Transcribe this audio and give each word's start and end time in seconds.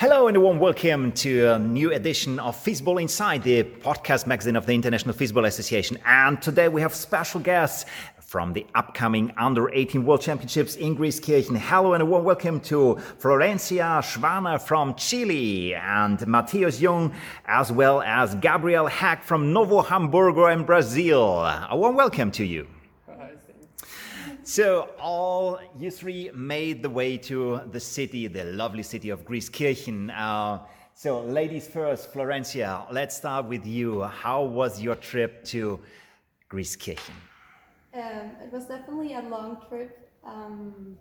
Hello 0.00 0.28
and 0.28 0.36
a 0.38 0.40
warm 0.40 0.58
welcome 0.58 1.12
to 1.12 1.48
a 1.48 1.58
new 1.58 1.92
edition 1.92 2.38
of 2.38 2.56
Fistball 2.56 3.02
Inside, 3.02 3.42
the 3.42 3.64
podcast 3.64 4.26
magazine 4.26 4.56
of 4.56 4.64
the 4.64 4.72
International 4.72 5.14
Fistball 5.14 5.46
Association. 5.46 5.98
And 6.06 6.40
today 6.40 6.70
we 6.70 6.80
have 6.80 6.94
special 6.94 7.38
guests 7.38 7.84
from 8.18 8.54
the 8.54 8.64
upcoming 8.74 9.30
Under 9.36 9.68
18 9.68 10.06
World 10.06 10.22
Championships 10.22 10.76
in 10.76 10.96
Grieskirchen. 10.96 11.58
Hello 11.58 11.92
and 11.92 12.02
a 12.02 12.06
warm 12.06 12.24
welcome 12.24 12.60
to 12.60 12.96
Florencia 13.18 14.00
Schwaner 14.00 14.58
from 14.58 14.94
Chile 14.94 15.74
and 15.74 16.26
Mateus 16.26 16.80
Jung, 16.80 17.12
as 17.44 17.70
well 17.70 18.00
as 18.00 18.34
Gabriel 18.36 18.86
Heck 18.86 19.22
from 19.22 19.52
Novo 19.52 19.82
Hamburgo 19.82 20.46
in 20.46 20.64
Brazil. 20.64 21.44
A 21.44 21.76
warm 21.76 21.94
welcome 21.94 22.30
to 22.30 22.44
you. 22.46 22.66
So 24.42 24.90
all 24.98 25.60
you 25.78 25.90
three 25.90 26.30
made 26.34 26.82
the 26.82 26.90
way 26.90 27.18
to 27.18 27.60
the 27.70 27.80
city, 27.80 28.26
the 28.26 28.44
lovely 28.44 28.82
city 28.82 29.10
of 29.10 29.24
Grieskirchen. 29.24 30.10
Uh, 30.16 30.60
so 30.94 31.20
ladies 31.20 31.66
first, 31.66 32.12
Florencia, 32.12 32.86
let's 32.90 33.16
start 33.16 33.46
with 33.46 33.66
you. 33.66 34.02
How 34.02 34.42
was 34.42 34.80
your 34.80 34.96
trip 34.96 35.44
to 35.46 35.80
Grieskirchen? 36.50 37.14
Um, 37.94 38.30
it 38.42 38.52
was 38.52 38.66
definitely 38.66 39.14
a 39.14 39.22
long 39.22 39.58
trip. 39.68 40.10
Um, 40.24 40.96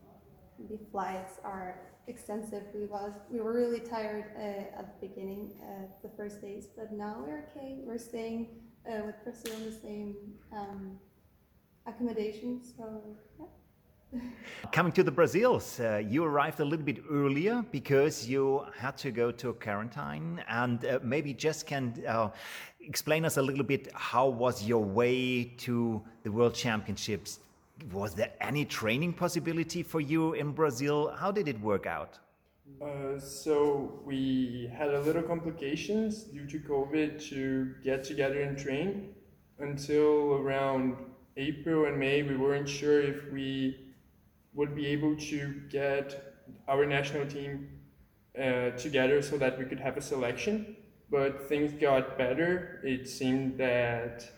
the 0.69 0.79
flights 0.91 1.39
are 1.43 1.79
extensive. 2.07 2.63
We 2.73 2.85
was 2.85 3.13
we 3.29 3.39
were 3.39 3.53
really 3.53 3.79
tired 3.79 4.25
uh, 4.35 4.79
at 4.79 4.99
the 4.99 5.07
beginning, 5.07 5.51
uh, 5.61 5.87
the 6.01 6.09
first 6.17 6.41
days, 6.41 6.67
but 6.75 6.91
now 6.91 7.23
we're 7.25 7.45
okay. 7.49 7.79
We're 7.83 7.99
staying 7.99 8.47
uh, 8.87 9.05
with 9.05 9.15
Priscilla 9.23 9.55
in 9.55 9.65
the 9.65 9.71
same 9.71 10.15
um, 10.51 10.99
accommodation. 11.89 12.61
So 12.63 13.01
yeah. 13.39 13.45
Coming 14.71 14.91
to 14.93 15.03
the 15.03 15.11
Brazils, 15.11 15.79
uh, 15.79 15.97
you 15.97 16.23
arrived 16.23 16.59
a 16.59 16.65
little 16.65 16.85
bit 16.85 17.03
earlier 17.11 17.63
because 17.71 18.27
you 18.27 18.65
had 18.75 18.97
to 18.97 19.11
go 19.11 19.31
to 19.31 19.53
quarantine, 19.53 20.43
and 20.47 20.83
uh, 20.83 20.99
maybe 21.03 21.33
just 21.33 21.67
can 21.67 21.93
uh, 22.07 22.29
explain 22.81 23.23
us 23.25 23.37
a 23.37 23.41
little 23.41 23.63
bit 23.63 23.89
how 23.93 24.27
was 24.27 24.63
your 24.63 24.83
way 24.83 25.43
to 25.57 26.01
the 26.23 26.31
World 26.31 26.55
Championships? 26.55 27.39
Was 27.91 28.13
there 28.13 28.31
any 28.41 28.65
training 28.65 29.13
possibility 29.13 29.83
for 29.83 30.01
you 30.01 30.33
in 30.33 30.51
Brazil? 30.51 31.13
How 31.15 31.31
did 31.31 31.47
it 31.47 31.59
work 31.61 31.85
out? 31.85 32.17
Uh, 32.81 33.19
so 33.19 34.01
we 34.05 34.71
had 34.75 34.93
a 34.93 35.01
little 35.01 35.23
complications 35.23 36.23
due 36.23 36.45
to 36.47 36.59
COVID 36.59 37.21
to 37.29 37.73
get 37.83 38.03
together 38.03 38.41
and 38.41 38.57
train 38.57 39.13
until 39.59 40.35
around 40.35 40.95
April 41.39 41.85
and 41.85 41.97
May, 41.97 42.21
we 42.21 42.35
weren't 42.35 42.67
sure 42.67 43.01
if 43.01 43.31
we 43.31 43.79
would 44.53 44.75
be 44.75 44.87
able 44.87 45.15
to 45.15 45.61
get 45.69 46.35
our 46.67 46.85
national 46.85 47.25
team 47.27 47.69
uh, 48.37 48.71
together 48.71 49.21
so 49.21 49.37
that 49.37 49.57
we 49.57 49.63
could 49.63 49.79
have 49.79 49.95
a 49.95 50.01
selection. 50.01 50.75
But 51.09 51.47
things 51.47 51.71
got 51.71 52.17
better. 52.17 52.81
It 52.83 53.07
seemed 53.07 53.57
that 53.57 54.29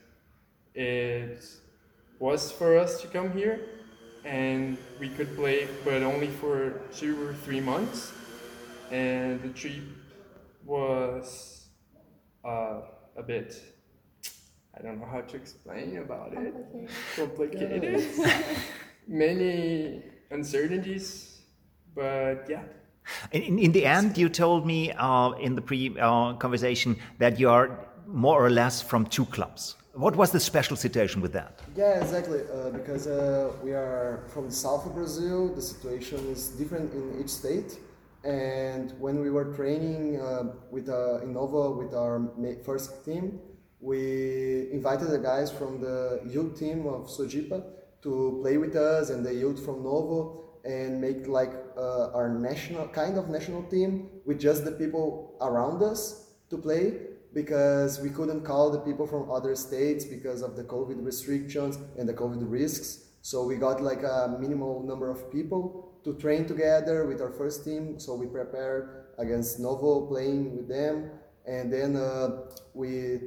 it 0.75 1.43
was 2.19 2.51
for 2.51 2.77
us 2.77 3.01
to 3.01 3.07
come 3.07 3.31
here 3.31 3.59
and 4.23 4.77
we 4.99 5.09
could 5.09 5.35
play, 5.35 5.67
but 5.83 6.03
only 6.03 6.27
for 6.27 6.81
two 6.95 7.27
or 7.27 7.33
three 7.33 7.59
months. 7.59 8.13
And 8.91 9.41
the 9.41 9.49
trip 9.49 9.81
was 10.63 11.65
uh, 12.45 12.81
a 13.17 13.23
bit 13.25 13.59
I 14.77 14.81
don't 14.81 14.99
know 14.99 15.05
how 15.05 15.21
to 15.21 15.35
explain 15.35 15.97
about 15.97 16.33
it. 16.33 16.53
Complicated. 17.15 18.03
Many 19.07 20.03
uncertainties, 20.29 21.41
but 21.93 22.45
yeah. 22.49 22.63
In, 23.31 23.59
in 23.59 23.71
the 23.71 23.85
end, 23.85 24.17
you 24.17 24.29
told 24.29 24.65
me 24.65 24.91
uh, 24.91 25.31
in 25.31 25.55
the 25.55 25.61
pre 25.61 25.97
uh, 25.99 26.33
conversation 26.33 26.95
that 27.17 27.39
you 27.39 27.49
are 27.49 27.85
more 28.07 28.43
or 28.45 28.49
less 28.49 28.81
from 28.81 29.05
two 29.05 29.25
clubs. 29.25 29.75
What 29.93 30.15
was 30.15 30.31
the 30.31 30.39
special 30.39 30.77
situation 30.77 31.21
with 31.21 31.33
that? 31.33 31.59
Yeah, 31.75 31.99
exactly. 32.01 32.41
Uh, 32.41 32.69
because 32.69 33.07
uh, 33.07 33.51
we 33.61 33.73
are 33.73 34.23
from 34.29 34.45
the 34.45 34.55
south 34.55 34.85
of 34.85 34.95
Brazil, 34.95 35.53
the 35.53 35.61
situation 35.61 36.19
is 36.29 36.49
different 36.49 36.93
in 36.93 37.19
each 37.19 37.29
state. 37.29 37.77
And 38.23 38.93
when 38.99 39.19
we 39.19 39.29
were 39.31 39.53
training 39.53 40.21
uh, 40.21 40.53
with 40.69 40.87
uh, 40.87 41.19
Innova 41.25 41.75
with 41.75 41.93
our 41.93 42.21
first 42.63 43.03
team, 43.03 43.41
we 43.81 44.71
invited 44.71 45.09
the 45.09 45.17
guys 45.19 45.51
from 45.51 45.81
the 45.81 46.21
youth 46.25 46.57
team 46.57 46.85
of 46.85 47.07
Sogipa 47.07 47.63
to 48.03 48.39
play 48.41 48.57
with 48.57 48.75
us 48.75 49.09
and 49.09 49.25
the 49.25 49.33
youth 49.33 49.65
from 49.65 49.83
Novo 49.83 50.43
and 50.63 51.01
make 51.01 51.27
like 51.27 51.51
uh, 51.75 52.11
our 52.11 52.29
national 52.29 52.87
kind 52.89 53.17
of 53.17 53.29
national 53.29 53.63
team 53.63 54.09
with 54.25 54.39
just 54.39 54.63
the 54.63 54.71
people 54.71 55.35
around 55.41 55.81
us 55.81 56.29
to 56.51 56.57
play 56.57 56.93
because 57.33 57.99
we 57.99 58.09
couldn't 58.09 58.41
call 58.41 58.69
the 58.69 58.79
people 58.79 59.07
from 59.07 59.31
other 59.31 59.55
states 59.55 60.05
because 60.05 60.41
of 60.41 60.55
the 60.55 60.63
COVID 60.63 61.03
restrictions 61.03 61.79
and 61.97 62.07
the 62.07 62.13
COVID 62.13 62.43
risks. 62.51 63.05
So 63.21 63.43
we 63.45 63.55
got 63.55 63.81
like 63.81 64.03
a 64.03 64.37
minimal 64.39 64.83
number 64.83 65.09
of 65.09 65.31
people 65.31 65.99
to 66.03 66.13
train 66.15 66.45
together 66.45 67.05
with 67.05 67.21
our 67.21 67.31
first 67.31 67.63
team. 67.63 67.99
So 67.99 68.15
we 68.15 68.25
prepared 68.27 69.05
against 69.17 69.59
Novo 69.59 70.05
playing 70.07 70.55
with 70.57 70.67
them, 70.67 71.11
and 71.45 71.71
then 71.71 71.95
uh, 71.95 72.47
we 72.73 73.19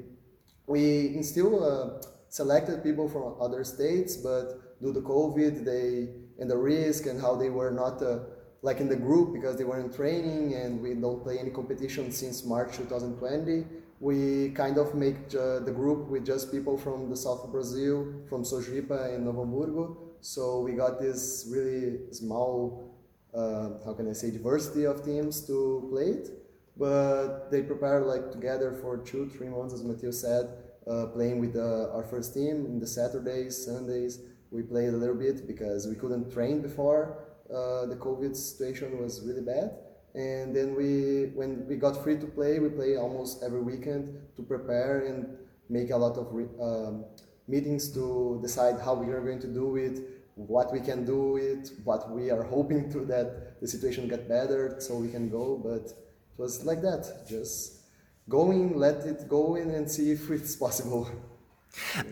we 0.66 1.22
still 1.22 1.62
uh, 1.62 2.02
selected 2.28 2.82
people 2.82 3.08
from 3.08 3.34
other 3.40 3.64
states, 3.64 4.16
but 4.16 4.80
due 4.80 4.92
to 4.92 5.00
COVID, 5.00 5.64
they 5.64 6.08
and 6.40 6.50
the 6.50 6.56
risk 6.56 7.06
and 7.06 7.20
how 7.20 7.36
they 7.36 7.50
were 7.50 7.70
not 7.70 8.02
uh, 8.02 8.18
like 8.62 8.80
in 8.80 8.88
the 8.88 8.96
group 8.96 9.32
because 9.32 9.56
they 9.56 9.64
were 9.64 9.78
in 9.78 9.92
training 9.92 10.54
and 10.54 10.80
we 10.80 10.94
don't 10.94 11.22
play 11.22 11.38
any 11.38 11.50
competition 11.50 12.10
since 12.10 12.44
March 12.44 12.76
2020. 12.76 13.64
We 14.00 14.50
kind 14.50 14.78
of 14.78 14.94
make 14.94 15.16
uh, 15.34 15.60
the 15.60 15.70
group 15.72 16.08
with 16.08 16.26
just 16.26 16.50
people 16.50 16.76
from 16.76 17.08
the 17.08 17.16
south 17.16 17.44
of 17.44 17.52
Brazil, 17.52 18.12
from 18.28 18.42
Sogipa 18.42 19.14
and 19.14 19.24
Novo 19.24 19.44
Hamburgo. 19.44 19.96
So 20.20 20.60
we 20.60 20.72
got 20.72 21.00
this 21.00 21.46
really 21.48 22.00
small, 22.10 22.96
uh, 23.32 23.70
how 23.84 23.94
can 23.94 24.10
I 24.10 24.12
say, 24.12 24.30
diversity 24.30 24.86
of 24.86 25.04
teams 25.04 25.46
to 25.46 25.86
play 25.90 26.06
it 26.06 26.43
but 26.76 27.50
they 27.50 27.62
prepared 27.62 28.06
like 28.06 28.32
together 28.32 28.72
for 28.72 28.98
two, 28.98 29.28
three 29.28 29.48
months, 29.48 29.74
as 29.74 29.84
Mateus 29.84 30.20
said, 30.20 30.48
uh, 30.86 31.06
playing 31.06 31.40
with 31.40 31.56
uh, 31.56 31.94
our 31.94 32.04
first 32.04 32.34
team 32.34 32.66
in 32.66 32.78
the 32.78 32.86
Saturdays, 32.86 33.64
Sundays. 33.64 34.20
We 34.50 34.62
played 34.62 34.88
a 34.88 34.96
little 34.96 35.14
bit 35.14 35.46
because 35.46 35.86
we 35.86 35.94
couldn't 35.94 36.32
train 36.32 36.62
before 36.62 37.24
uh, 37.50 37.86
the 37.86 37.96
COVID 37.96 38.36
situation 38.36 38.98
was 39.02 39.22
really 39.22 39.40
bad. 39.40 39.70
And 40.14 40.54
then 40.54 40.76
we, 40.76 41.32
when 41.34 41.66
we 41.66 41.76
got 41.76 42.02
free 42.02 42.16
to 42.18 42.26
play, 42.26 42.58
we 42.60 42.68
play 42.68 42.96
almost 42.96 43.42
every 43.42 43.60
weekend 43.60 44.16
to 44.36 44.42
prepare 44.42 45.06
and 45.06 45.26
make 45.68 45.90
a 45.90 45.96
lot 45.96 46.16
of 46.16 46.28
um, 46.60 47.04
meetings 47.48 47.92
to 47.94 48.38
decide 48.42 48.80
how 48.80 48.94
we 48.94 49.12
are 49.12 49.20
going 49.20 49.40
to 49.40 49.48
do 49.48 49.76
it, 49.76 50.00
what 50.36 50.72
we 50.72 50.80
can 50.80 51.04
do 51.04 51.36
it, 51.36 51.70
what 51.84 52.10
we 52.10 52.30
are 52.30 52.42
hoping 52.42 52.90
to 52.92 53.04
that 53.06 53.60
the 53.60 53.66
situation 53.66 54.08
get 54.08 54.28
better 54.28 54.76
so 54.78 54.96
we 54.96 55.10
can 55.10 55.28
go. 55.28 55.56
But 55.56 55.92
it 56.36 56.42
was 56.42 56.64
like 56.64 56.82
that, 56.82 57.26
just 57.28 57.80
going, 58.28 58.76
let 58.76 59.06
it 59.06 59.28
go 59.28 59.54
in 59.54 59.70
and 59.70 59.90
see 59.90 60.10
if 60.10 60.30
it's 60.30 60.56
possible. 60.56 61.08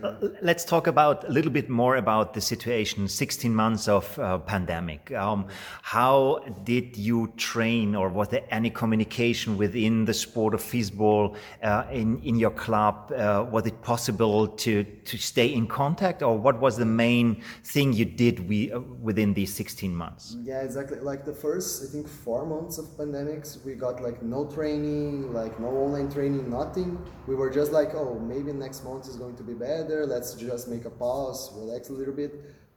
Uh, 0.03 0.13
let's 0.41 0.65
talk 0.65 0.87
about 0.87 1.27
a 1.27 1.31
little 1.31 1.51
bit 1.51 1.69
more 1.69 1.95
about 1.97 2.33
the 2.33 2.41
situation 2.41 3.07
16 3.07 3.53
months 3.53 3.87
of 3.87 4.17
uh, 4.19 4.37
pandemic. 4.39 5.11
Um, 5.11 5.47
how 5.81 6.39
did 6.63 6.97
you 6.97 7.33
train 7.37 7.95
or 7.95 8.09
was 8.09 8.29
there 8.29 8.43
any 8.49 8.69
communication 8.69 9.57
within 9.57 10.05
the 10.05 10.13
sport 10.13 10.53
of 10.53 10.61
fistball 10.61 11.35
uh, 11.61 11.83
in, 11.91 12.21
in 12.23 12.37
your 12.37 12.51
club? 12.51 13.11
Uh, 13.11 13.45
was 13.49 13.65
it 13.65 13.81
possible 13.81 14.47
to, 14.47 14.83
to 14.83 15.17
stay 15.17 15.53
in 15.53 15.67
contact 15.67 16.21
or 16.21 16.37
what 16.37 16.59
was 16.59 16.77
the 16.77 16.85
main 16.85 17.41
thing 17.63 17.93
you 17.93 18.05
did 18.05 18.47
we, 18.47 18.71
uh, 18.71 18.79
within 18.79 19.33
these 19.33 19.53
16 19.53 19.95
months? 19.95 20.37
Yeah 20.43 20.61
exactly. 20.61 20.99
Like 20.99 21.25
the 21.25 21.33
first 21.33 21.83
i 21.83 21.87
think 21.91 22.07
four 22.07 22.45
months 22.45 22.77
of 22.77 22.85
pandemics 22.97 23.63
we 23.65 23.73
got 23.75 24.01
like 24.01 24.21
no 24.21 24.45
training 24.45 25.33
like 25.33 25.59
no 25.59 25.67
online 25.67 26.11
training 26.11 26.49
nothing. 26.49 26.97
We 27.27 27.35
were 27.35 27.49
just 27.49 27.71
like 27.71 27.93
oh 27.95 28.19
maybe 28.19 28.51
next 28.53 28.83
month 28.83 29.07
is 29.07 29.15
going 29.15 29.35
to 29.37 29.43
be 29.43 29.52
be 29.53 29.59
better. 29.59 30.05
Let's 30.05 30.33
just 30.35 30.67
make 30.67 30.85
a 30.85 30.89
pause, 30.89 31.51
relax 31.55 31.89
a 31.89 31.93
little 31.93 32.13
bit. 32.13 32.33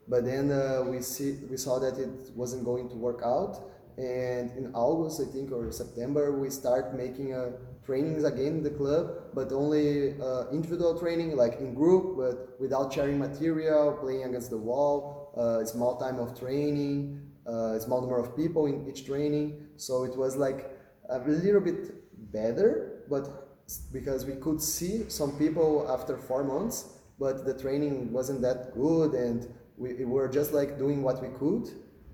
But 0.08 0.24
then 0.24 0.52
uh, 0.52 0.84
we 0.86 1.02
see 1.02 1.32
we 1.50 1.56
saw 1.56 1.78
that 1.80 1.98
it 1.98 2.30
wasn't 2.34 2.64
going 2.64 2.88
to 2.90 2.94
work 2.94 3.22
out, 3.24 3.54
and 3.98 4.50
in 4.56 4.70
August, 4.74 5.20
I 5.20 5.32
think, 5.32 5.50
or 5.50 5.72
September, 5.72 6.38
we 6.38 6.48
start 6.50 6.94
making 6.94 7.34
uh, 7.34 7.52
trainings 7.84 8.24
again 8.24 8.58
in 8.58 8.62
the 8.62 8.70
club, 8.70 9.34
but 9.34 9.50
only 9.52 10.20
uh, 10.20 10.50
individual 10.52 10.98
training, 10.98 11.36
like 11.36 11.58
in 11.60 11.74
group, 11.74 12.16
but 12.16 12.60
without 12.60 12.92
sharing 12.92 13.18
material, 13.18 13.96
playing 14.00 14.24
against 14.24 14.50
the 14.50 14.58
wall, 14.58 15.32
uh, 15.36 15.64
small 15.64 15.96
time 15.96 16.18
of 16.18 16.38
training, 16.38 17.20
uh, 17.46 17.78
small 17.78 18.00
number 18.00 18.18
of 18.18 18.36
people 18.36 18.66
in 18.66 18.86
each 18.88 19.06
training. 19.06 19.66
So 19.76 20.04
it 20.04 20.16
was 20.16 20.36
like 20.36 20.70
a 21.08 21.18
little 21.18 21.60
bit 21.60 22.32
better, 22.32 23.04
but 23.08 23.45
because 23.92 24.24
we 24.24 24.34
could 24.34 24.60
see 24.62 25.08
some 25.08 25.32
people 25.38 25.86
after 25.90 26.16
four 26.16 26.44
months, 26.44 26.76
but 27.18 27.44
the 27.44 27.54
training 27.54 28.12
wasn't 28.12 28.42
that 28.42 28.74
good, 28.74 29.12
and 29.14 29.48
we, 29.76 29.94
we 29.94 30.04
were 30.04 30.28
just 30.28 30.52
like 30.52 30.78
doing 30.78 31.02
what 31.02 31.20
we 31.22 31.28
could. 31.38 31.66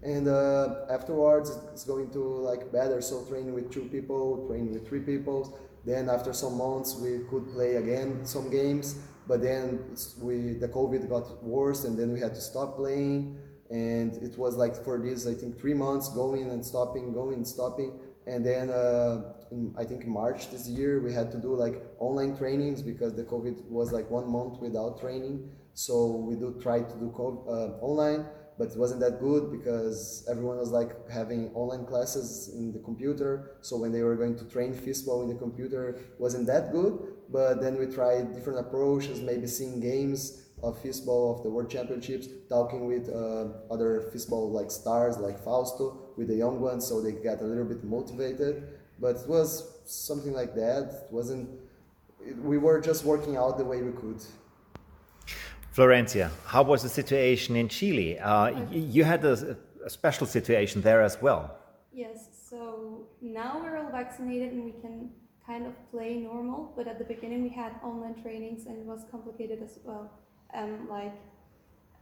and 0.03 0.27
uh, 0.29 0.87
afterwards 0.91 1.51
it's 1.73 1.85
going 1.85 2.11
to 2.11 2.19
like 2.19 2.73
better. 2.73 3.01
So 3.01 3.25
training 3.25 3.55
with 3.55 3.71
two 3.71 3.85
people, 3.85 4.47
training 4.49 4.73
with 4.73 4.87
three 4.89 5.01
people. 5.01 5.59
Then 5.85 6.09
after 6.09 6.33
some 6.33 6.59
months 6.59 6.97
we 6.97 7.21
could 7.31 7.53
play 7.53 7.77
again 7.77 8.25
some 8.25 8.51
games, 8.51 8.97
but 9.27 9.43
then 9.43 9.65
we 10.21 10.55
the 10.55 10.69
COVID 10.69 11.09
got 11.09 11.43
worse, 11.45 11.85
and 11.85 11.99
then 11.99 12.13
we 12.13 12.21
had 12.21 12.35
to 12.35 12.41
stop 12.41 12.77
playing. 12.77 13.39
And 13.71 14.15
it 14.23 14.37
was 14.37 14.57
like 14.57 14.75
for 14.85 14.99
this, 14.99 15.27
I 15.27 15.35
think 15.35 15.59
three 15.59 15.75
months 15.75 16.09
going 16.11 16.51
and 16.51 16.65
stopping, 16.65 17.13
going 17.15 17.35
and 17.35 17.49
stopping, 17.49 17.99
and 18.27 18.45
then 18.45 18.71
uh, 18.71 19.35
in, 19.51 19.75
I 19.77 19.85
think 19.85 20.07
March 20.07 20.51
this 20.51 20.69
year 20.69 21.01
we 21.01 21.13
had 21.13 21.31
to 21.33 21.39
do 21.39 21.55
like 21.57 21.83
online 21.99 22.37
trainings 22.37 22.83
because 22.83 23.15
the 23.15 23.25
COVID 23.25 23.65
was 23.69 23.93
like 23.93 24.09
one 24.11 24.31
month 24.31 24.61
without 24.61 25.01
training. 25.01 25.49
So 25.75 26.07
we 26.29 26.35
do 26.37 26.59
try 26.63 26.81
to 26.81 26.95
do 26.99 27.13
co- 27.17 27.45
uh, 27.49 27.85
online 27.85 28.27
but 28.59 28.69
it 28.69 28.77
wasn't 28.77 29.01
that 29.01 29.19
good 29.19 29.51
because 29.51 30.25
everyone 30.31 30.59
was 30.59 30.71
like 30.71 31.09
having 31.11 31.51
online 31.55 31.87
classes 31.87 32.51
in 32.55 32.71
the 32.71 32.79
computer. 32.81 33.57
So 33.63 33.79
when 33.79 33.93
they 33.93 34.03
were 34.03 34.15
going 34.15 34.37
to 34.37 34.45
train 34.45 34.75
fistball 34.75 35.23
in 35.23 35.31
the 35.31 35.35
computer, 35.35 35.99
wasn't 36.19 36.47
that 36.49 36.71
good. 36.71 36.99
But 37.31 37.63
then 37.63 37.79
we 37.79 37.87
tried 37.87 38.35
different 38.35 38.59
approaches, 38.61 39.23
maybe 39.23 39.47
seeing 39.47 39.81
games 39.81 40.42
of 40.63 40.81
fistball 40.83 41.37
of 41.37 41.43
the 41.43 41.51
world 41.51 41.71
championships, 41.71 42.29
talking 42.49 42.87
with 42.87 43.09
uh, 43.09 43.49
other 43.73 44.11
fistball 44.15 44.53
like 44.53 44.71
stars 44.71 45.19
like 45.19 45.43
Fausto 45.43 45.99
with 46.17 46.29
the 46.29 46.37
young 46.37 46.61
ones, 46.61 46.87
so 46.87 47.01
they 47.01 47.13
got 47.13 47.41
a 47.41 47.45
little 47.45 47.65
bit 47.65 47.83
motivated. 47.83 48.69
But 49.01 49.17
it 49.17 49.29
was 49.29 49.81
something 49.85 50.33
like 50.33 50.55
that. 50.55 51.07
It 51.07 51.13
wasn't. 51.13 51.49
It, 52.21 52.37
we 52.39 52.59
were 52.59 52.81
just 52.81 53.05
working 53.05 53.37
out 53.37 53.59
the 53.59 53.65
way 53.65 53.83
we 53.83 53.93
could. 53.93 54.23
Florencia, 55.75 56.31
how 56.45 56.63
was 56.63 56.83
the 56.83 56.89
situation 56.89 57.57
in 57.57 57.69
Chile? 57.69 58.19
Uh, 58.19 58.67
you 58.71 59.05
had 59.05 59.25
a, 59.25 59.57
a, 59.85 59.89
special 59.89 60.27
situation 60.27 60.83
there 60.83 61.01
as 61.01 61.21
well. 61.23 61.57
Yes, 61.95 62.29
so 62.51 63.07
now 63.23 63.59
we're 63.63 63.79
all 63.79 63.91
vaccinated 63.91 64.53
and 64.53 64.67
we 64.67 64.73
can 64.83 65.11
kind 65.47 65.67
of 65.67 65.73
play 65.91 66.19
normal, 66.19 66.75
but 66.77 66.87
at 66.87 66.99
the 66.99 67.07
beginning 67.07 67.43
we 67.43 67.49
had 67.49 67.73
online 67.83 68.21
trainings 68.23 68.67
and 68.67 68.77
it 68.81 68.85
was 68.85 69.07
complicated 69.11 69.63
as 69.63 69.79
well. 69.83 70.11
Um, 70.55 70.89
like, 70.89 71.15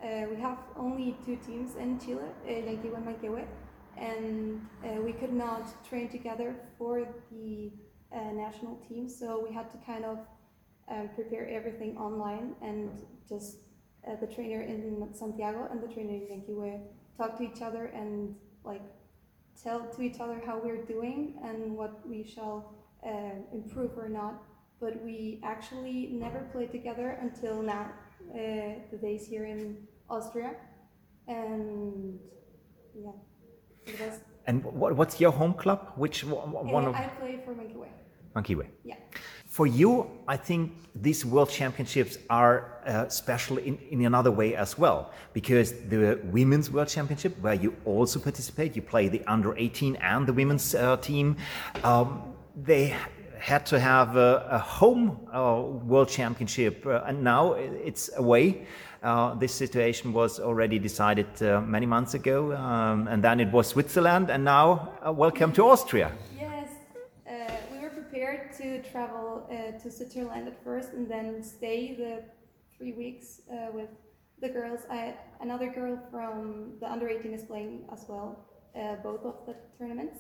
uh, 0.03 0.27
we 0.31 0.41
have 0.41 0.59
only 0.77 1.17
two 1.25 1.37
teams 1.37 1.77
in 1.77 2.01
Chile, 2.01 2.23
uh, 2.47 2.51
Llanquihue 2.51 2.97
and 2.97 3.07
Manquehue, 3.07 3.45
and 3.97 5.05
we 5.05 5.13
could 5.13 5.33
not 5.33 5.85
train 5.85 6.09
together 6.09 6.57
for 6.79 7.07
the 7.31 7.71
uh, 8.13 8.33
national 8.33 8.77
team, 8.89 9.09
so 9.09 9.45
we 9.47 9.55
had 9.55 9.71
to 9.71 9.77
kind 9.85 10.05
of 10.05 10.19
um, 10.89 11.11
prepare 11.15 11.49
everything 11.49 11.97
online 11.97 12.55
and 12.63 12.91
just 13.29 13.59
the 14.21 14.27
trainer 14.27 14.63
in 14.63 15.07
Santiago 15.13 15.69
and 15.71 15.83
the 15.83 15.87
trainer 15.87 16.15
in 16.15 16.23
Llanquihue 16.23 16.81
talk 17.17 17.37
to 17.37 17.45
each 17.45 17.61
other 17.61 17.87
and 17.87 18.35
like 18.65 18.83
tell 19.63 19.81
to 19.95 20.03
each 20.03 20.21
other 20.21 20.41
how 20.45 20.59
we're 20.59 20.85
doing 20.85 21.35
and 21.45 21.77
what 21.77 22.07
we 22.09 22.25
shall 22.25 22.73
uh, 23.07 23.37
improve 23.53 23.97
or 23.97 24.09
not. 24.09 24.43
But 24.81 25.03
we 25.05 25.41
actually 25.45 26.09
never 26.13 26.49
played 26.53 26.73
together 26.73 27.19
until 27.21 27.61
now, 27.63 27.93
the 28.33 28.99
days 29.01 29.27
here 29.27 29.45
in 29.45 29.77
Austria, 30.09 30.55
and 31.29 32.19
yeah, 32.95 33.11
it 33.87 34.01
was. 34.01 34.21
And 34.47 34.65
what, 34.65 34.97
what's 34.97 35.21
your 35.21 35.33
home 35.33 35.55
club? 35.55 35.93
Which 35.97 36.25
one? 36.25 36.87
Uh, 36.87 36.93
I 36.93 37.09
play 37.21 37.41
for 37.45 37.55
Manquehue. 37.55 37.87
Manquehue. 38.35 38.67
Yeah. 38.85 38.97
For 39.47 39.67
you, 39.67 40.11
I 40.29 40.37
think 40.37 40.73
these 40.95 41.27
World 41.27 41.51
Championships 41.51 42.19
are 42.31 42.81
uh, 42.87 43.09
special 43.09 43.59
in, 43.59 43.77
in 43.91 44.05
another 44.07 44.31
way 44.31 44.55
as 44.55 44.79
well, 44.79 45.13
because 45.33 45.73
the 45.89 46.21
Women's 46.25 46.71
World 46.71 46.89
Championship, 46.89 47.37
where 47.41 47.55
you 47.55 47.75
also 47.85 48.21
participate, 48.21 48.77
you 48.77 48.83
play 48.83 49.09
the 49.09 49.25
under 49.27 49.57
18 49.57 49.97
and 49.97 50.27
the 50.27 50.33
women's 50.33 50.75
uh, 50.75 50.97
team, 50.99 51.37
um, 51.83 52.33
they 52.57 52.97
had 53.41 53.67
to 53.67 53.81
have 53.81 54.17
a, 54.17 54.47
a 54.51 54.59
home 54.59 55.27
uh, 55.33 55.63
World 55.85 56.09
Championship, 56.09 56.87
uh, 56.87 57.03
and 57.07 57.25
now 57.25 57.55
it's 57.55 58.11
away. 58.17 58.67
Uh, 59.03 59.35
this 59.35 59.55
situation 59.55 60.13
was 60.13 60.39
already 60.39 60.79
decided 60.79 61.27
uh, 61.43 61.61
many 61.63 61.87
months 61.87 62.15
ago, 62.15 62.53
um, 62.55 63.09
and 63.09 63.25
then 63.25 63.41
it 63.41 63.51
was 63.51 63.67
Switzerland, 63.69 64.31
and 64.31 64.45
now 64.45 64.93
welcome 65.07 65.53
to 65.53 65.65
Austria 65.65 66.13
Yes, 66.39 66.69
we 67.73 67.79
were 67.79 67.89
prepared 67.89 68.53
to 68.59 68.83
travel 68.83 69.49
uh, 69.51 69.79
to 69.79 69.91
Switzerland 69.91 70.49
at 70.49 70.63
first 70.63 70.93
and 70.93 71.11
then 71.11 71.43
stay 71.43 71.95
the 71.95 72.23
three 72.77 72.93
weeks 72.93 73.43
uh, 73.51 73.71
with 73.73 73.89
the 74.41 74.49
girls. 74.49 74.81
I, 74.91 75.15
another 75.41 75.71
girl 75.71 75.99
from 76.11 76.75
the 76.81 76.91
under 76.91 77.09
18 77.09 77.35
is 77.35 77.43
playing 77.45 77.85
as 77.93 78.05
well, 78.09 78.47
uh, 78.75 78.97
both 79.03 79.25
of 79.25 79.47
the 79.47 79.55
tournaments. 79.79 80.19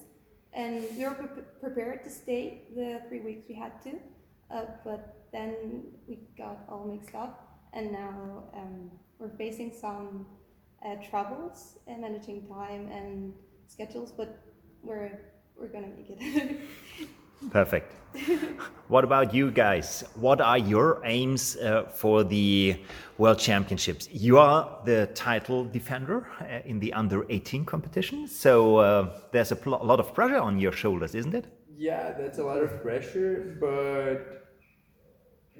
And 0.52 0.84
we 0.96 1.04
were 1.04 1.14
pre 1.14 1.42
prepared 1.60 2.02
to 2.04 2.10
stay 2.10 2.62
the 2.74 3.00
three 3.08 3.20
weeks 3.20 3.44
we 3.48 3.54
had 3.54 3.80
to, 3.82 3.92
uh, 4.50 4.64
but 4.84 5.28
then 5.32 5.84
we 6.08 6.18
got 6.36 6.58
all 6.68 6.84
mixed 6.84 7.14
up, 7.14 7.60
and 7.72 7.92
now 7.92 8.44
um, 8.54 8.90
we're 9.18 9.36
facing 9.36 9.72
some 9.72 10.26
uh, 10.84 10.96
troubles 11.08 11.78
in 11.86 12.00
managing 12.00 12.48
time 12.48 12.88
and 12.90 13.32
schedules, 13.68 14.10
but 14.10 14.42
we're 14.82 15.20
we're 15.56 15.68
gonna 15.68 15.88
make 15.88 16.10
it. 16.10 16.60
Perfect. 17.48 17.94
what 18.88 19.04
about 19.04 19.32
you 19.32 19.50
guys? 19.50 20.04
What 20.14 20.40
are 20.40 20.58
your 20.58 21.00
aims 21.04 21.56
uh, 21.56 21.84
for 21.94 22.24
the 22.24 22.80
World 23.18 23.38
Championships? 23.38 24.08
You 24.10 24.38
are 24.38 24.78
the 24.84 25.08
title 25.14 25.64
defender 25.64 26.26
uh, 26.40 26.60
in 26.64 26.80
the 26.80 26.92
under 26.92 27.24
18 27.30 27.64
competition, 27.64 28.26
so 28.26 28.76
uh, 28.76 29.20
there's 29.32 29.52
a 29.52 29.68
lot 29.68 30.00
of 30.00 30.12
pressure 30.12 30.38
on 30.38 30.58
your 30.58 30.72
shoulders, 30.72 31.14
isn't 31.14 31.34
it? 31.34 31.46
Yeah, 31.76 32.12
that's 32.12 32.38
a 32.38 32.44
lot 32.44 32.62
of 32.62 32.82
pressure, 32.82 33.56
but 33.58 34.40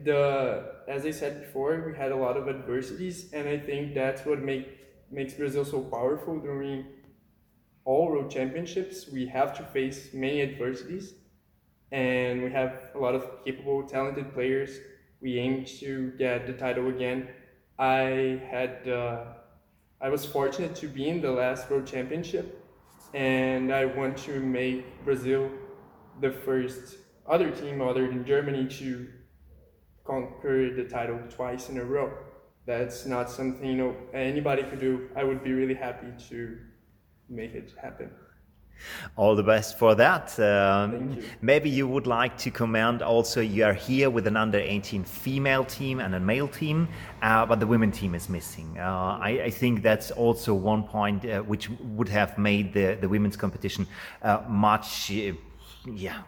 the 0.05 0.82
as 0.88 1.06
I 1.06 1.11
said 1.12 1.41
before, 1.41 1.85
we 1.87 1.97
had 1.97 2.12
a 2.12 2.17
lot 2.17 2.37
of 2.37 2.49
adversities, 2.49 3.32
and 3.32 3.49
I 3.49 3.59
think 3.59 3.94
that's 3.94 4.27
what 4.27 4.41
make 4.41 4.69
makes 5.11 5.35
Brazil 5.35 5.65
so 5.65 5.81
powerful 5.81 6.38
during 6.38 6.85
all 7.85 8.11
World 8.11 8.31
Championships. 8.31 9.09
We 9.09 9.27
have 9.27 9.56
to 9.59 9.65
face 9.65 10.11
many 10.12 10.43
adversities 10.43 11.15
and 11.92 12.42
we 12.42 12.50
have 12.50 12.90
a 12.94 12.98
lot 12.98 13.14
of 13.14 13.44
capable, 13.44 13.82
talented 13.82 14.32
players. 14.32 14.78
We 15.20 15.38
aim 15.38 15.64
to 15.81 16.12
get 16.19 16.46
the 16.46 16.52
title 16.52 16.88
again. 16.88 17.28
I 17.78 18.40
had, 18.50 18.88
uh, 18.88 19.25
I 20.00 20.08
was 20.08 20.25
fortunate 20.25 20.75
to 20.76 20.88
be 20.88 21.08
in 21.08 21.20
the 21.20 21.31
last 21.31 21.70
World 21.70 21.87
Championship, 21.87 22.64
and 23.15 23.72
I 23.72 23.84
want 23.86 24.17
to 24.19 24.41
make 24.41 25.05
Brazil 25.05 25.50
the 26.20 26.31
first 26.31 26.96
other 27.26 27.50
team 27.50 27.81
other 27.81 28.06
than 28.06 28.24
Germany 28.24 28.67
to 28.67 29.08
conquer 30.05 30.74
the 30.74 30.84
title 30.84 31.20
twice 31.29 31.69
in 31.69 31.79
a 31.79 31.84
row. 31.84 32.12
That's 32.67 33.06
not 33.06 33.31
something 33.31 33.67
you 33.67 33.76
know 33.76 33.96
anybody 34.12 34.62
could 34.62 34.81
do. 34.81 35.08
I 35.17 35.24
would 35.24 35.43
be 35.43 35.53
really 35.53 35.74
happy 35.74 36.12
to 36.29 36.58
make 37.29 37.55
it 37.55 37.72
happen. 37.81 38.10
All 39.17 39.37
the 39.37 39.43
best 39.43 39.79
for 39.79 39.94
that. 39.94 40.39
Um, 40.39 41.13
you. 41.13 41.25
Maybe 41.41 41.70
you 41.70 41.87
would 41.89 42.06
like 42.06 42.37
to 42.39 42.51
comment 42.51 43.03
also, 43.03 43.41
you 43.41 43.65
are 43.65 43.72
here 43.72 44.10
with 44.10 44.27
an 44.27 44.37
under 44.37 44.58
18 44.58 45.05
female 45.05 45.65
team 45.65 46.01
and 46.01 46.15
a 46.15 46.20
male 46.20 46.49
team, 46.49 46.89
uh, 47.22 47.46
but 47.46 47.60
the 47.60 47.67
women 47.67 47.91
team 47.91 48.15
is 48.15 48.29
missing. 48.29 48.79
Uh, 48.79 49.19
I, 49.20 49.43
I, 49.44 49.51
think 49.51 49.82
that's 49.82 50.10
also 50.10 50.55
one 50.55 50.84
point 50.84 51.25
uh, 51.25 51.41
which 51.41 51.69
would 51.96 52.08
have 52.08 52.39
made 52.39 52.72
the, 52.72 52.96
the 53.01 53.08
women's 53.08 53.37
competition 53.37 53.87
uh, 54.22 54.41
much 54.49 55.13
uh, 55.13 55.32
yeah, 55.87 56.22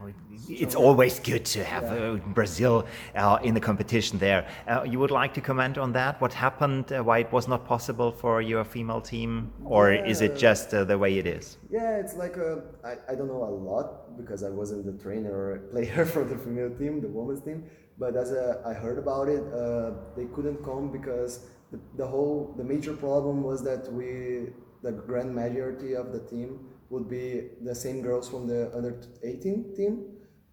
it's 0.49 0.75
always 0.75 1.21
good 1.21 1.45
to 1.45 1.63
have 1.63 1.85
uh, 1.85 2.17
Brazil 2.33 2.87
uh, 3.15 3.39
in 3.43 3.53
the 3.55 3.61
competition 3.61 4.19
there. 4.19 4.47
Uh, 4.67 4.83
you 4.85 4.99
would 4.99 5.11
like 5.11 5.35
to 5.35 5.41
comment 5.41 5.77
on 5.77 5.93
that? 5.93 6.21
What 6.21 6.33
happened? 6.33 6.91
Uh, 6.91 7.03
why 7.03 7.19
it 7.19 7.33
was 7.33 7.49
not 7.49 7.67
possible 7.67 8.13
for 8.13 8.41
your 8.41 8.65
female 8.65 9.01
team, 9.01 9.53
or 9.65 9.93
yeah. 9.93 10.07
is 10.07 10.23
it 10.23 10.37
just 10.37 10.73
uh, 10.73 10.85
the 10.85 10.97
way 10.97 11.19
it 11.19 11.27
is? 11.27 11.59
Yeah, 11.71 11.97
it's 11.99 12.15
like 12.15 12.37
a, 12.37 12.63
I, 12.85 12.97
I 13.11 13.15
don't 13.15 13.29
know 13.29 13.45
a 13.45 13.55
lot 13.71 14.17
because 14.17 14.43
I 14.43 14.49
wasn't 14.49 14.87
the 14.87 15.03
trainer 15.03 15.33
or 15.33 15.59
player 15.71 16.07
for 16.07 16.25
the 16.25 16.39
female 16.39 16.71
team, 16.71 17.01
the 17.01 17.09
women's 17.09 17.43
team. 17.43 17.65
But 17.99 18.17
as 18.17 18.33
a, 18.33 18.63
I 18.67 18.73
heard 18.73 18.99
about 18.99 19.29
it, 19.29 19.43
uh, 19.53 19.93
they 20.17 20.25
couldn't 20.35 20.65
come 20.65 20.91
because 20.91 21.47
the, 21.71 21.79
the 21.97 22.07
whole 22.07 22.55
the 22.57 22.65
major 22.65 22.95
problem 22.95 23.43
was 23.43 23.63
that 23.65 23.93
we 23.93 24.53
the 24.83 24.93
grand 24.93 25.35
majority 25.35 25.95
of 25.95 26.13
the 26.13 26.21
team 26.21 26.59
would 26.93 27.09
be 27.09 27.49
the 27.63 27.75
same 27.75 28.03
girls 28.03 28.29
from 28.29 28.47
the 28.47 28.71
under 28.77 29.01
18 29.25 29.75
team. 29.75 30.05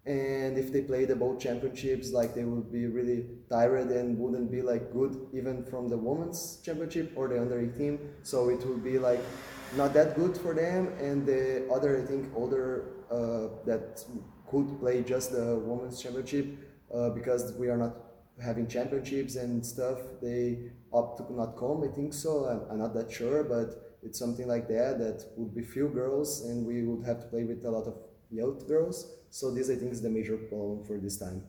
And 0.06 0.56
if 0.56 0.72
they 0.72 0.80
play 0.80 1.04
the 1.04 1.14
both 1.14 1.38
championships 1.38 2.10
like 2.10 2.34
they 2.34 2.44
would 2.44 2.72
be 2.72 2.86
really 2.86 3.26
tired 3.50 3.90
and 3.90 4.18
wouldn't 4.18 4.50
be 4.50 4.62
like 4.62 4.92
good 4.92 5.14
even 5.34 5.62
from 5.64 5.88
the 5.88 5.98
women's 5.98 6.58
championship 6.64 7.12
or 7.14 7.28
the 7.28 7.38
under 7.38 7.60
18 7.60 7.98
so 8.22 8.48
it 8.48 8.64
would 8.66 8.82
be 8.82 8.98
like 8.98 9.20
not 9.76 9.92
that 9.94 10.16
good 10.16 10.36
for 10.38 10.54
them. 10.54 10.94
And 10.98 11.26
the 11.26 11.68
other 11.70 12.02
i 12.02 12.06
think 12.06 12.34
older 12.34 12.66
uh, 13.10 13.48
that 13.66 14.02
could 14.50 14.80
play 14.80 15.02
just 15.02 15.32
the 15.32 15.56
women's 15.58 16.02
championship 16.02 16.46
uh, 16.94 17.10
because 17.10 17.52
we 17.58 17.68
are 17.68 17.76
not 17.76 17.94
having 18.42 18.66
championships 18.66 19.36
and 19.36 19.64
stuff 19.64 19.98
they 20.22 20.70
opt 20.94 21.18
to 21.18 21.34
not 21.34 21.58
come 21.58 21.84
i 21.84 21.94
think 21.94 22.14
so. 22.14 22.46
I'm, 22.46 22.62
I'm 22.70 22.78
not 22.78 22.94
that 22.94 23.12
sure 23.12 23.44
but 23.44 23.89
it's 24.02 24.18
something 24.18 24.48
like 24.48 24.68
that 24.68 24.98
that 24.98 25.24
would 25.36 25.54
be 25.54 25.62
few 25.62 25.88
girls 25.88 26.42
and 26.42 26.66
we 26.66 26.82
would 26.82 27.06
have 27.06 27.20
to 27.20 27.26
play 27.26 27.44
with 27.44 27.64
a 27.64 27.70
lot 27.70 27.86
of 27.86 27.94
youth 28.30 28.66
girls. 28.66 29.06
So 29.30 29.52
this 29.52 29.70
I 29.70 29.76
think 29.76 29.92
is 29.92 30.02
the 30.02 30.10
major 30.10 30.36
problem 30.36 30.84
for 30.84 30.98
this 30.98 31.18
time. 31.18 31.42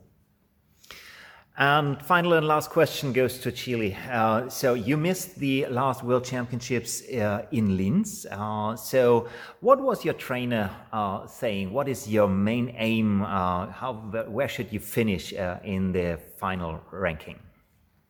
And 1.58 2.01
final 2.01 2.34
and 2.34 2.48
last 2.48 2.70
question 2.70 3.12
goes 3.12 3.38
to 3.39 3.51
Chile. 3.51 3.96
Uh, 4.10 4.48
so 4.48 4.74
you 4.74 4.96
missed 4.96 5.36
the 5.36 5.65
last 5.67 6.01
World 6.01 6.24
Championships 6.24 7.03
uh, 7.10 7.46
in 7.51 7.75
Linz. 7.75 8.25
Uh, 8.31 8.75
so 8.77 9.27
what 9.60 9.81
was 9.81 10.05
your 10.05 10.13
trainer 10.13 10.72
uh, 10.93 11.27
saying? 11.27 11.74
What 11.74 11.89
is 11.89 12.08
your 12.08 12.29
main 12.29 12.74
aim? 12.77 13.22
Uh, 13.22 13.67
how 13.67 13.93
where 14.29 14.48
should 14.48 14.72
you 14.72 14.79
finish 14.79 15.34
uh, 15.34 15.60
in 15.63 15.91
the 15.91 16.20
final 16.38 16.79
ranking? 16.89 17.38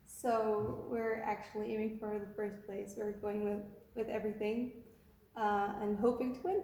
So 0.05 0.85
we're 0.87 1.23
actually 1.25 1.73
aiming 1.73 1.97
for 1.99 2.19
the 2.19 2.33
first 2.35 2.65
place. 2.67 2.93
We're 2.95 3.13
going 3.13 3.43
with 3.43 3.63
with 3.95 4.07
everything 4.09 4.71
and 5.35 5.97
hoping 5.99 6.35
to 6.35 6.41
win. 6.43 6.63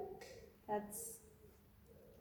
That's 0.67 1.17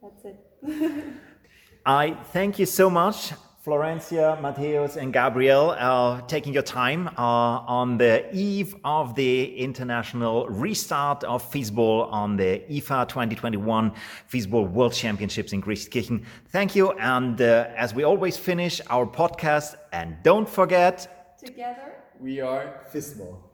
that's 0.01 0.25
it. 0.25 0.39
I 1.85 2.15
thank 2.33 2.59
you 2.59 2.65
so 2.65 2.89
much 2.89 3.33
Florencia, 3.67 4.39
Mateus, 4.39 4.95
and 4.95 5.11
Gabriel 5.11 5.75
are 5.77 6.21
taking 6.21 6.53
your 6.53 6.63
time 6.63 7.09
uh, 7.17 7.19
on 7.67 7.97
the 7.97 8.25
eve 8.33 8.73
of 8.85 9.13
the 9.15 9.57
international 9.57 10.47
restart 10.47 11.25
of 11.25 11.43
Fistball 11.51 12.09
on 12.09 12.37
the 12.37 12.63
IFA 12.69 13.09
2021 13.09 13.91
Fistball 14.31 14.69
World 14.71 14.93
Championships 14.93 15.51
in 15.51 15.61
Grieskirchen. 15.61 16.23
Thank 16.47 16.77
you. 16.77 16.91
And 16.93 17.41
uh, 17.41 17.67
as 17.75 17.93
we 17.93 18.03
always 18.05 18.37
finish 18.37 18.79
our 18.89 19.05
podcast, 19.05 19.75
and 19.91 20.15
don't 20.23 20.47
forget, 20.47 21.35
together 21.37 21.93
we 22.21 22.39
are 22.39 22.85
Fistball. 22.93 23.46